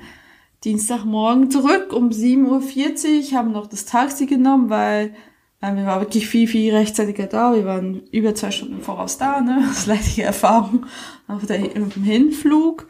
Dienstagmorgen 0.65 1.51
zurück 1.51 1.93
um 1.93 2.11
7.40 2.11 3.33
Uhr, 3.33 3.39
haben 3.39 3.53
noch 3.53 3.69
das 3.69 3.87
Taxi 3.87 4.27
genommen, 4.27 4.69
weil 4.69 5.15
wir 5.61 5.87
waren 5.87 6.01
wirklich 6.01 6.27
viel, 6.27 6.49
viel 6.49 6.75
rechtzeitiger 6.75 7.27
da. 7.27 7.55
Wir 7.55 7.67
waren 7.67 8.07
über 8.13 8.35
zwei 8.35 8.51
Stunden 8.51 8.81
voraus 8.81 9.19
da, 9.19 9.41
ne? 9.41 9.63
Das 9.69 9.81
ist 9.81 9.87
leidige 9.87 10.23
Erfahrung 10.23 10.87
auf 11.29 11.45
der, 11.47 11.75
im 11.77 11.91
Hinflug. 11.91 12.89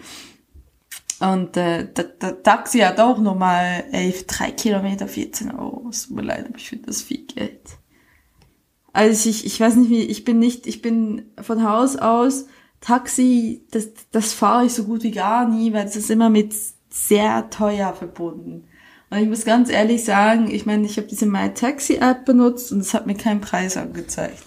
Und 1.19 1.57
äh, 1.57 1.87
der, 1.93 2.05
der 2.05 2.43
Taxi 2.43 2.79
hat 2.79 2.99
auch 2.99 3.19
nochmal 3.19 3.85
elf, 3.93 4.27
drei 4.27 4.53
Kilometer, 4.53 5.07
14 5.07 5.51
Euro. 5.51 5.89
Es 5.91 6.07
tut 6.07 6.17
mir 6.17 6.23
leid, 6.23 6.47
aber 6.49 6.57
ich 6.57 6.69
finde 6.69 6.87
das 6.87 7.03
viel 7.03 7.27
Geld. 7.27 7.61
Also 8.93 9.29
ich, 9.29 9.45
ich 9.45 9.61
weiß 9.61 9.77
nicht 9.77 9.91
wie, 9.91 10.03
ich 10.03 10.25
bin 10.25 10.39
nicht, 10.39 10.67
ich 10.67 10.81
bin 10.81 11.31
von 11.41 11.63
Haus 11.63 11.97
aus 11.97 12.47
Taxi, 12.81 13.67
das, 13.71 13.91
das 14.11 14.33
fahre 14.33 14.65
ich 14.65 14.73
so 14.73 14.85
gut 14.85 15.03
wie 15.03 15.11
gar 15.11 15.47
nie, 15.47 15.73
weil 15.73 15.87
es 15.87 15.97
ist 15.97 16.11
immer 16.11 16.31
mit 16.31 16.55
sehr 16.89 17.51
teuer 17.51 17.93
verbunden. 17.93 18.65
Und 19.11 19.19
ich 19.19 19.29
muss 19.29 19.45
ganz 19.45 19.69
ehrlich 19.71 20.05
sagen, 20.05 20.51
ich 20.51 20.67
meine, 20.67 20.87
ich 20.87 20.97
habe 20.97 21.09
diese 21.09 21.27
MyTaxi-App 21.27 22.25
benutzt 22.25 22.71
und 22.71 22.79
es 22.79 22.95
hat 22.95 23.07
mir 23.07 23.17
keinen 23.17 23.41
Preis 23.41 23.77
angezeigt. 23.77 24.45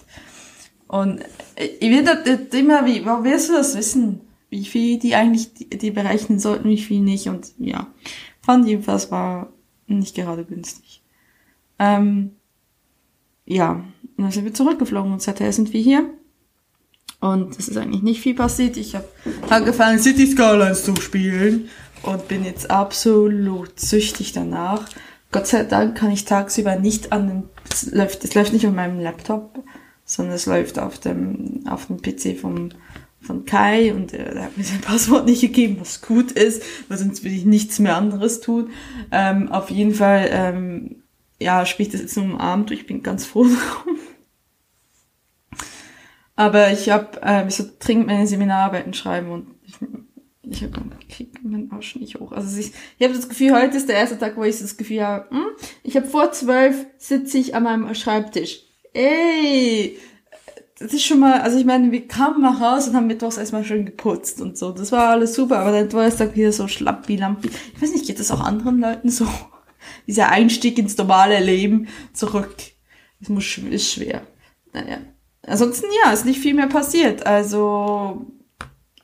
Und 0.88 1.20
ich 1.56 1.90
werde 1.90 2.48
immer, 2.56 2.86
wie, 2.86 3.04
warum 3.04 3.24
wirst 3.24 3.50
du 3.50 3.52
das 3.52 3.76
wissen? 3.76 4.20
Wie 4.48 4.64
viel 4.64 4.98
die 4.98 5.14
eigentlich, 5.14 5.52
die, 5.52 5.68
die 5.68 5.90
berechnen 5.90 6.38
sollten, 6.38 6.68
wie 6.68 6.78
viel 6.78 7.00
nicht. 7.00 7.28
Und 7.28 7.52
ja, 7.58 7.88
fand 8.40 8.66
jedenfalls 8.66 9.10
war 9.10 9.52
nicht 9.86 10.14
gerade 10.14 10.44
günstig. 10.44 11.02
Ähm, 11.78 12.36
ja, 13.44 13.84
dann 14.16 14.30
sind 14.30 14.44
wir 14.44 14.54
zurückgeflogen 14.54 15.12
und 15.12 15.20
seither 15.20 15.52
sind 15.52 15.72
wir 15.74 15.80
hier. 15.80 16.08
Und 17.20 17.58
es 17.58 17.68
ist 17.68 17.76
eigentlich 17.76 18.02
nicht 18.02 18.20
viel 18.20 18.34
passiert. 18.34 18.76
Ich 18.76 18.94
habe 18.94 19.08
angefangen, 19.50 19.98
City 19.98 20.26
Skylines 20.26 20.84
zu 20.84 20.96
spielen 20.96 21.68
und 22.06 22.28
bin 22.28 22.44
jetzt 22.44 22.70
absolut 22.70 23.78
süchtig 23.78 24.32
danach. 24.32 24.88
Gott 25.32 25.46
sei 25.46 25.64
Dank 25.64 25.96
kann 25.96 26.12
ich 26.12 26.24
tagsüber 26.24 26.76
nicht 26.76 27.12
an 27.12 27.28
dem, 27.28 27.42
es 27.70 27.90
läuft, 27.90 28.24
es 28.24 28.34
läuft 28.34 28.52
nicht 28.52 28.66
auf 28.66 28.72
meinem 28.72 29.00
Laptop, 29.00 29.62
sondern 30.04 30.34
es 30.36 30.46
läuft 30.46 30.78
auf 30.78 30.98
dem, 30.98 31.64
auf 31.68 31.86
dem 31.86 32.00
PC 32.00 32.38
vom, 32.38 32.70
von 33.20 33.44
Kai 33.44 33.92
und 33.92 34.12
er, 34.12 34.44
hat 34.44 34.56
mir 34.56 34.64
sein 34.64 34.80
Passwort 34.80 35.24
nicht 35.26 35.40
gegeben, 35.40 35.78
was 35.80 36.02
gut 36.02 36.32
ist, 36.32 36.62
weil 36.88 36.98
sonst 36.98 37.24
würde 37.24 37.36
ich 37.36 37.44
nichts 37.44 37.78
mehr 37.78 37.96
anderes 37.96 38.40
tun. 38.40 38.70
Ähm, 39.10 39.50
auf 39.50 39.70
jeden 39.70 39.94
Fall, 39.94 40.28
ähm, 40.30 41.02
ja, 41.40 41.66
spiele 41.66 41.88
ich 41.88 41.92
das 41.92 42.02
jetzt 42.02 42.16
nur 42.16 42.26
am 42.26 42.36
Abend, 42.36 42.70
ich 42.70 42.86
bin 42.86 43.02
ganz 43.02 43.24
froh 43.24 43.44
darum. 43.84 43.98
Aber 46.36 46.72
ich 46.72 46.90
habe, 46.90 47.20
äh, 47.22 47.46
ich 47.46 47.54
so 47.54 47.64
dringend 47.78 48.06
meine 48.06 48.26
Seminararbeiten 48.26 48.92
schreiben 48.92 49.30
und 49.30 49.46
ich 49.62 49.74
ich 50.50 50.62
habe 50.62 50.72
meinen 51.42 51.70
Arsch 51.72 51.96
nicht 51.96 52.20
hoch. 52.20 52.32
Also 52.32 52.58
ich, 52.58 52.72
ich 52.98 53.04
habe 53.04 53.14
das 53.14 53.28
Gefühl, 53.28 53.52
heute 53.52 53.76
ist 53.76 53.88
der 53.88 53.96
erste 53.96 54.18
Tag, 54.18 54.36
wo 54.36 54.44
ich 54.44 54.58
das 54.58 54.76
Gefühl 54.76 55.02
habe, 55.02 55.30
hm, 55.30 55.46
ich 55.82 55.96
habe 55.96 56.06
vor 56.06 56.32
zwölf 56.32 56.86
sitze 56.98 57.38
ich 57.38 57.54
an 57.54 57.64
meinem 57.64 57.94
Schreibtisch. 57.94 58.62
Ey, 58.92 59.98
das 60.78 60.92
ist 60.92 61.04
schon 61.04 61.20
mal, 61.20 61.40
also 61.40 61.58
ich 61.58 61.64
meine, 61.64 61.92
wir 61.92 62.06
kamen 62.06 62.42
nach 62.42 62.60
Hause 62.60 62.90
und 62.90 62.96
haben 62.96 63.06
mittwochs 63.06 63.36
erstmal 63.36 63.64
schön 63.64 63.86
geputzt 63.86 64.40
und 64.40 64.58
so. 64.58 64.72
Das 64.72 64.92
war 64.92 65.10
alles 65.10 65.34
super, 65.34 65.58
aber 65.60 65.72
dann 65.72 65.88
Donnerstag 65.88 66.34
wieder 66.34 66.52
so 66.52 66.68
schlappi, 66.68 67.16
lampi. 67.16 67.50
Ich 67.74 67.82
weiß 67.82 67.92
nicht, 67.92 68.06
geht 68.06 68.20
das 68.20 68.30
auch 68.30 68.40
anderen 68.40 68.80
Leuten 68.80 69.08
so? 69.08 69.26
Dieser 70.06 70.30
Einstieg 70.30 70.78
ins 70.78 70.96
normale 70.96 71.40
Leben 71.40 71.88
zurück. 72.12 72.54
Das 73.20 73.28
muss, 73.28 73.58
ist 73.58 73.92
schwer. 73.92 74.22
Naja. 74.72 74.98
Ansonsten 75.46 75.86
ja, 76.02 76.12
ist 76.12 76.24
nicht 76.24 76.40
viel 76.40 76.54
mehr 76.54 76.68
passiert. 76.68 77.26
Also 77.26 78.26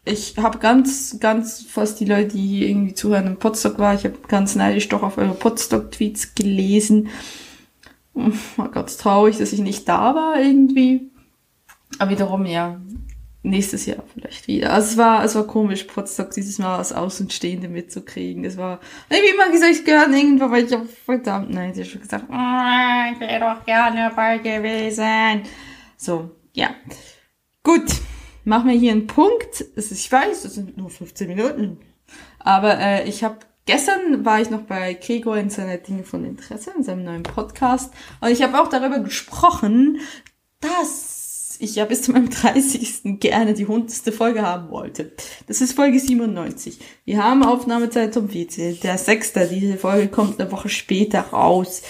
ich 0.04 0.36
habe 0.38 0.58
ganz, 0.58 1.18
ganz 1.20 1.62
fast 1.62 2.00
die 2.00 2.04
Leute, 2.04 2.28
die 2.28 2.46
hier 2.46 2.68
irgendwie 2.68 2.94
zuhören, 2.94 3.26
im 3.26 3.36
Podstock 3.36 3.78
war, 3.78 3.94
ich 3.94 4.04
habe 4.04 4.16
ganz 4.28 4.54
neidisch 4.54 4.88
doch 4.88 5.02
auf 5.02 5.18
eure 5.18 5.34
Podstock-Tweets 5.34 6.34
gelesen. 6.34 7.08
War 8.56 8.70
ganz 8.70 8.96
traurig, 8.96 9.38
dass 9.38 9.52
ich 9.52 9.60
nicht 9.60 9.88
da 9.88 10.14
war 10.14 10.40
irgendwie. 10.40 11.10
Aber 11.98 12.10
wiederum, 12.10 12.46
ja, 12.46 12.80
nächstes 13.42 13.86
Jahr 13.86 14.04
vielleicht 14.12 14.48
wieder. 14.48 14.72
Also 14.72 14.92
es 14.92 14.96
war, 14.96 15.24
es 15.24 15.34
war 15.34 15.46
komisch, 15.46 15.84
Potsdok 15.84 16.30
dieses 16.32 16.58
Mal 16.58 16.76
als 16.76 16.92
Außenstehende 16.92 17.68
mitzukriegen. 17.68 18.44
Es 18.44 18.56
war, 18.56 18.80
wie 19.08 19.16
immer 19.16 19.50
gesagt, 19.50 19.72
ich 19.72 19.84
gehöre 19.84 20.08
irgendwo, 20.08 20.50
weil 20.50 20.64
ich 20.64 20.72
hab 20.72 20.86
verdammt, 20.88 21.50
nein, 21.50 21.74
hat 21.76 21.86
schon 21.86 22.00
gesagt, 22.00 22.24
oh, 22.28 23.12
ich 23.12 23.20
wäre 23.20 23.40
doch 23.40 23.64
gerne 23.64 24.10
dabei 24.10 24.38
gewesen. 24.38 25.42
So, 25.96 26.30
ja. 26.52 26.70
Gut, 27.62 27.84
machen 28.44 28.68
wir 28.68 28.78
hier 28.78 28.92
einen 28.92 29.06
Punkt. 29.06 29.64
Ich 29.76 30.10
weiß, 30.10 30.44
es 30.44 30.54
sind 30.54 30.76
nur 30.76 30.90
15 30.90 31.28
Minuten. 31.28 31.78
Aber 32.38 32.78
äh, 32.78 33.08
ich 33.08 33.22
habe 33.22 33.38
gestern 33.66 34.24
war 34.24 34.40
ich 34.40 34.50
noch 34.50 34.62
bei 34.62 34.94
Gregor 34.94 35.36
in 35.36 35.50
seiner 35.50 35.76
Dinge 35.76 36.02
von 36.02 36.24
Interesse, 36.24 36.72
in 36.76 36.82
seinem 36.82 37.04
neuen 37.04 37.22
Podcast. 37.22 37.92
Und 38.20 38.30
ich 38.30 38.42
habe 38.42 38.60
auch 38.60 38.68
darüber 38.68 38.98
gesprochen, 38.98 40.00
dass 40.60 41.56
ich 41.60 41.76
ja 41.76 41.84
bis 41.84 42.02
zu 42.02 42.12
meinem 42.12 42.30
30. 42.30 43.20
gerne 43.20 43.54
die 43.54 43.66
hundertste 43.66 44.12
Folge 44.12 44.42
haben 44.42 44.70
wollte. 44.70 45.12
Das 45.46 45.60
ist 45.60 45.74
Folge 45.74 46.00
97. 46.00 46.78
Wir 47.04 47.22
haben 47.22 47.44
Aufnahmezeit 47.44 48.16
um 48.16 48.28
14. 48.28 48.80
Der 48.80 48.98
6. 48.98 49.34
Diese 49.50 49.76
Folge 49.76 50.08
kommt 50.08 50.40
eine 50.40 50.50
Woche 50.50 50.68
später 50.68 51.20
raus. 51.20 51.82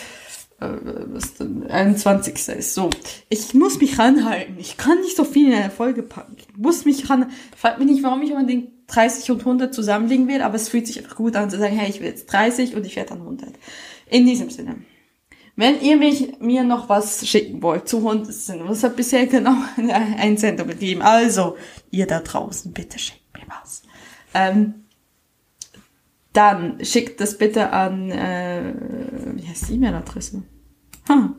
Äh, 0.60 0.66
was 1.06 1.34
dann 1.34 1.66
21. 1.66 2.48
ist. 2.48 2.74
So. 2.74 2.90
Ich 3.28 3.54
muss 3.54 3.80
mich 3.80 3.98
ranhalten. 3.98 4.56
Ich 4.58 4.76
kann 4.76 5.00
nicht 5.00 5.16
so 5.16 5.24
viel 5.24 5.48
in 5.48 5.54
eine 5.58 5.70
Folge 5.70 6.02
packen. 6.02 6.36
Ich 6.36 6.46
muss 6.56 6.84
mich 6.84 7.08
ran. 7.08 7.30
Fragt 7.56 7.78
mich 7.78 7.88
nicht, 7.88 8.02
warum 8.02 8.22
ich 8.22 8.32
unbedingt 8.32 8.70
30 8.88 9.30
und 9.30 9.40
100 9.40 9.74
zusammenlegen 9.74 10.28
will, 10.28 10.42
aber 10.42 10.56
es 10.56 10.68
fühlt 10.68 10.86
sich 10.86 10.98
einfach 10.98 11.16
gut 11.16 11.36
an 11.36 11.48
zu 11.48 11.58
sagen, 11.58 11.76
hey, 11.76 11.88
ich 11.88 12.00
will 12.00 12.08
jetzt 12.08 12.26
30 12.26 12.74
und 12.74 12.84
ich 12.84 12.96
werde 12.96 13.10
dann 13.10 13.20
100. 13.20 13.50
In 14.10 14.26
diesem 14.26 14.50
Sinne. 14.50 14.76
Wenn 15.56 15.80
ihr 15.80 15.96
mich, 15.96 16.40
mir 16.40 16.64
noch 16.64 16.88
was 16.88 17.26
schicken 17.26 17.62
wollt 17.62 17.88
zu 17.88 18.02
Hundesinn, 18.02 18.62
was 18.66 18.82
hat 18.82 18.96
bisher 18.96 19.26
genau 19.26 19.54
eine 19.76 19.94
Einsendung 19.94 20.68
gegeben? 20.68 21.02
Also, 21.02 21.56
ihr 21.90 22.06
da 22.06 22.20
draußen, 22.20 22.72
bitte 22.72 22.98
schickt 22.98 23.32
mir 23.34 23.46
was. 23.48 23.82
Ähm, 24.34 24.86
dann 26.32 26.84
schickt 26.84 27.20
das 27.20 27.37
bitte 27.38 27.72
an, 27.72 28.10
äh, 28.10 28.72
wie 29.34 29.49
heißt 29.49 29.68
die 29.68 29.75
E-Mail-Adresse? 29.75 30.42
Hm. 31.06 31.34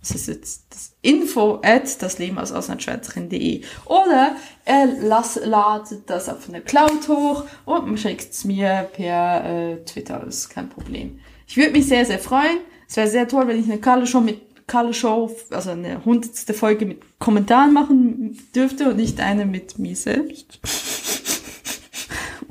Das 0.00 0.10
ist 0.10 0.26
jetzt 0.26 0.64
das 0.70 0.96
info 1.00 1.60
at 1.62 2.02
das 2.02 2.18
Leben 2.18 2.38
aus 2.38 2.50
Auslandschweizerin.de 2.50 3.62
oder 3.84 4.34
er 4.64 4.86
las, 4.86 5.38
ladet 5.44 6.10
das 6.10 6.28
auf 6.28 6.48
eine 6.48 6.60
Cloud 6.60 7.08
hoch 7.08 7.44
und 7.64 7.96
schickt 8.00 8.32
es 8.32 8.44
mir 8.44 8.90
per 8.92 9.44
äh, 9.44 9.84
Twitter, 9.84 10.20
das 10.24 10.38
ist 10.38 10.48
kein 10.48 10.68
Problem. 10.68 11.20
Ich 11.46 11.56
würde 11.56 11.70
mich 11.70 11.86
sehr, 11.86 12.04
sehr 12.04 12.18
freuen. 12.18 12.58
Es 12.88 12.96
wäre 12.96 13.08
sehr 13.08 13.28
toll, 13.28 13.46
wenn 13.46 13.60
ich 13.60 13.70
eine 13.70 13.80
Kalle 13.80 14.06
Show 14.06 14.20
mit 14.20 14.40
Kalle 14.66 14.92
Show, 14.92 15.30
also 15.50 15.70
eine 15.70 16.04
hundertste 16.04 16.54
Folge 16.54 16.84
mit 16.84 17.02
Kommentaren 17.18 17.72
machen 17.72 18.38
dürfte 18.54 18.90
und 18.90 18.96
nicht 18.96 19.20
eine 19.20 19.46
mit 19.46 19.78
mir 19.78 19.94
selbst. 19.94 20.60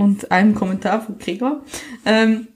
Und 0.01 0.31
einem 0.31 0.55
Kommentar 0.55 1.01
von 1.03 1.19
Gregor. 1.19 1.63
Ähm, 2.07 2.47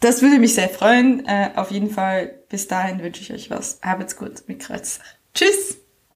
das 0.00 0.20
würde 0.20 0.40
mich 0.40 0.54
sehr 0.54 0.68
freuen. 0.68 1.24
Äh, 1.26 1.52
auf 1.54 1.70
jeden 1.70 1.90
Fall, 1.90 2.40
bis 2.48 2.66
dahin 2.66 3.00
wünsche 3.00 3.22
ich 3.22 3.32
euch 3.32 3.50
was. 3.50 3.78
Habt's 3.82 4.16
gut 4.16 4.42
mit 4.48 4.58
Kreuz. 4.58 4.98
Tschüss! 5.32 5.85